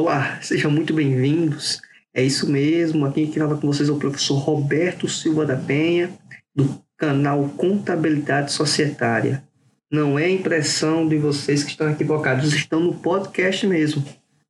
[0.00, 1.80] Olá, sejam muito bem-vindos.
[2.14, 6.16] É isso mesmo, aqui quem fala com vocês é o professor Roberto Silva da Penha,
[6.54, 9.42] do canal Contabilidade Societária.
[9.90, 14.04] Não é impressão de vocês que estão equivocados, estão no podcast mesmo.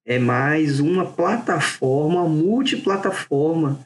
[0.05, 3.81] É mais uma plataforma, multiplataforma,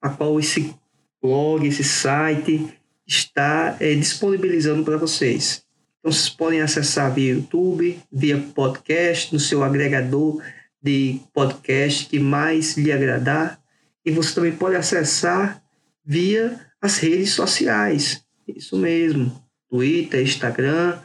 [0.00, 0.72] a qual esse
[1.20, 2.72] blog, esse site
[3.04, 5.64] está é, disponibilizando para vocês.
[5.98, 10.40] Então, vocês podem acessar via YouTube, via podcast, no seu agregador
[10.82, 13.60] de podcast que mais lhe agradar.
[14.04, 15.62] E você também pode acessar
[16.04, 18.24] via as redes sociais.
[18.46, 19.42] Isso mesmo.
[19.68, 20.98] Twitter, Instagram.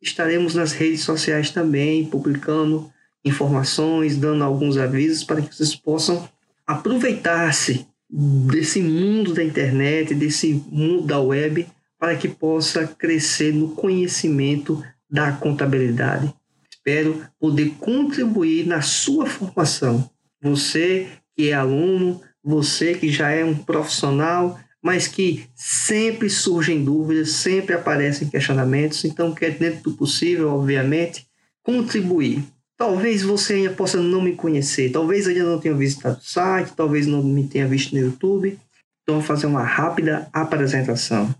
[0.00, 2.92] Estaremos nas redes sociais também, publicando
[3.24, 6.28] informações, dando alguns avisos para que vocês possam
[6.66, 11.66] aproveitar-se desse mundo da internet, desse mundo da web,
[11.98, 16.34] para que possa crescer no conhecimento da contabilidade
[16.84, 20.10] espero poder contribuir na sua formação.
[20.42, 27.30] Você que é aluno, você que já é um profissional, mas que sempre surgem dúvidas,
[27.30, 31.26] sempre aparecem questionamentos, então quer dentro do possível, obviamente,
[31.62, 32.42] contribuir.
[32.76, 37.06] Talvez você ainda possa não me conhecer, talvez ainda não tenha visitado o site, talvez
[37.06, 38.58] não me tenha visto no YouTube.
[39.02, 41.32] Então, vou fazer uma rápida apresentação.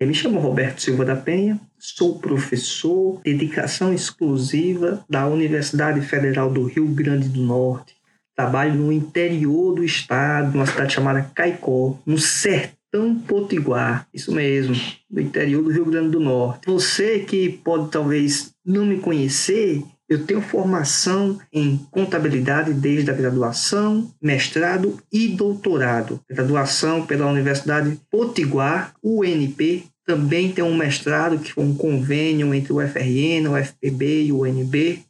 [0.00, 6.64] Eu me chamo Roberto Silva da Penha, sou professor, dedicação exclusiva da Universidade Federal do
[6.64, 7.94] Rio Grande do Norte.
[8.34, 14.08] Trabalho no interior do estado, numa cidade chamada Caicó, no sertão potiguar.
[14.12, 14.74] Isso mesmo,
[15.08, 16.66] no interior do Rio Grande do Norte.
[16.66, 24.12] Você que pode talvez não me conhecer, eu tenho formação em contabilidade desde a graduação,
[24.20, 26.20] mestrado e doutorado.
[26.28, 29.84] Graduação pela Universidade Potiguar, UNP.
[30.06, 34.42] Também tem um mestrado, que foi um convênio entre o FRN, o FPB e o
[34.42, 35.02] UNB.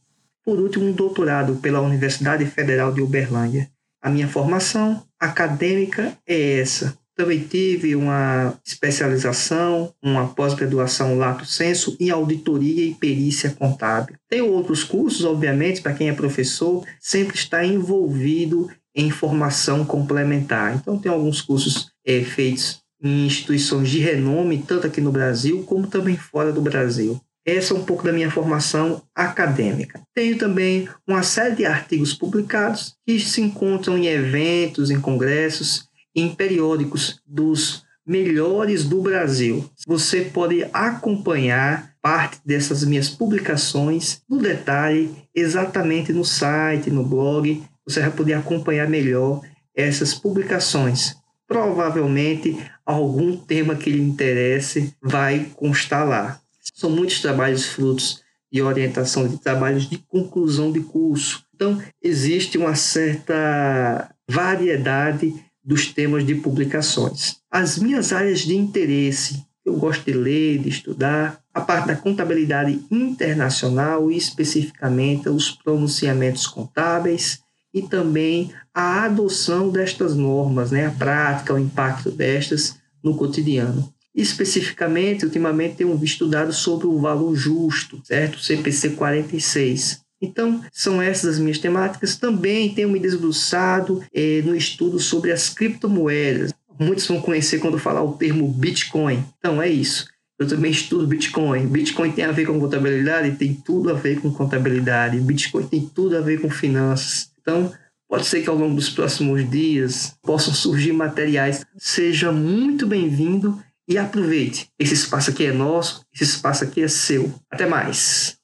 [0.44, 3.68] Por último, um doutorado pela Universidade Federal de Uberlândia.
[4.00, 6.96] A minha formação acadêmica é essa.
[7.16, 14.16] Também tive uma especialização, uma pós-graduação lato senso em auditoria e perícia contábil.
[14.28, 20.74] Tem outros cursos, obviamente, para quem é professor, sempre está envolvido em formação complementar.
[20.74, 25.86] Então, tem alguns cursos é, feitos em instituições de renome, tanto aqui no Brasil como
[25.86, 27.20] também fora do Brasil.
[27.46, 30.00] Essa é um pouco da minha formação acadêmica.
[30.14, 36.34] Tenho também uma série de artigos publicados que se encontram em eventos, em congressos em
[36.34, 39.68] periódicos dos melhores do Brasil.
[39.86, 47.62] Você pode acompanhar parte dessas minhas publicações no detalhe, exatamente no site, no blog.
[47.86, 49.40] Você vai poder acompanhar melhor
[49.74, 51.14] essas publicações.
[51.46, 56.40] Provavelmente algum tema que lhe interesse vai constar lá.
[56.74, 58.22] São muitos trabalhos frutos
[58.52, 61.44] de orientação de trabalhos de conclusão de curso.
[61.54, 67.36] Então, existe uma certa variedade dos temas de publicações.
[67.50, 72.80] As minhas áreas de interesse, eu gosto de ler, de estudar, a parte da contabilidade
[72.90, 77.40] internacional e especificamente os pronunciamentos contábeis
[77.72, 83.92] e também a adoção destas normas, né, a prática, o impacto destas no cotidiano.
[84.14, 88.38] Especificamente, ultimamente tenho estudado sobre o valor justo, certo?
[88.38, 90.03] CPC 46.
[90.24, 92.16] Então, são essas as minhas temáticas.
[92.16, 96.52] Também tenho me desbruçado eh, no estudo sobre as criptomoedas.
[96.78, 99.24] Muitos vão conhecer quando falar o termo Bitcoin.
[99.38, 100.06] Então, é isso.
[100.38, 101.66] Eu também estudo Bitcoin.
[101.66, 103.36] Bitcoin tem a ver com contabilidade?
[103.36, 105.20] Tem tudo a ver com contabilidade.
[105.20, 107.30] Bitcoin tem tudo a ver com finanças.
[107.40, 107.72] Então,
[108.08, 111.64] pode ser que ao longo dos próximos dias possam surgir materiais.
[111.78, 114.68] Seja muito bem-vindo e aproveite.
[114.78, 117.32] Esse espaço aqui é nosso, esse espaço aqui é seu.
[117.50, 118.36] Até mais.